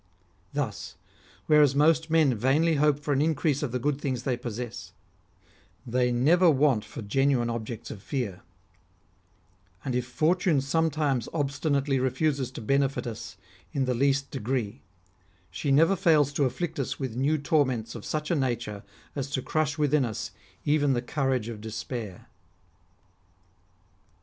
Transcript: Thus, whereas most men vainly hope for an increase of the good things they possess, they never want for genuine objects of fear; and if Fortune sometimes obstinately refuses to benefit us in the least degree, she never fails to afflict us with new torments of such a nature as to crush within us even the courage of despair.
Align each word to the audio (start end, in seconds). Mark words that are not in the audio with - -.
Thus, 0.51 0.95
whereas 1.45 1.75
most 1.75 2.09
men 2.09 2.33
vainly 2.33 2.77
hope 2.77 2.97
for 2.99 3.13
an 3.13 3.21
increase 3.21 3.61
of 3.61 3.71
the 3.71 3.77
good 3.77 4.01
things 4.01 4.23
they 4.23 4.35
possess, 4.35 4.93
they 5.85 6.11
never 6.11 6.49
want 6.49 6.83
for 6.83 7.03
genuine 7.03 7.51
objects 7.51 7.91
of 7.91 8.01
fear; 8.01 8.41
and 9.85 9.93
if 9.93 10.07
Fortune 10.07 10.59
sometimes 10.59 11.29
obstinately 11.33 11.99
refuses 11.99 12.49
to 12.53 12.61
benefit 12.61 13.05
us 13.05 13.37
in 13.73 13.85
the 13.85 13.93
least 13.93 14.31
degree, 14.31 14.81
she 15.51 15.71
never 15.71 15.95
fails 15.95 16.33
to 16.33 16.45
afflict 16.45 16.79
us 16.79 16.99
with 16.99 17.15
new 17.15 17.37
torments 17.37 17.93
of 17.93 18.03
such 18.03 18.31
a 18.31 18.35
nature 18.35 18.81
as 19.15 19.29
to 19.29 19.41
crush 19.43 19.77
within 19.77 20.03
us 20.03 20.31
even 20.65 20.93
the 20.93 21.03
courage 21.03 21.47
of 21.47 21.61
despair. 21.61 22.25